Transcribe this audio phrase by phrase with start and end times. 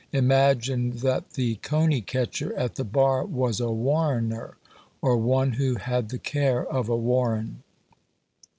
[0.13, 4.57] imagined that the coney catcher at the bar was a warrener,
[4.99, 7.61] or one who had the care of a warren.